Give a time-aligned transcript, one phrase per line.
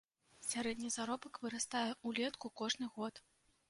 [0.51, 3.27] Сярэдні заробак вырастае ўлетку кожны год.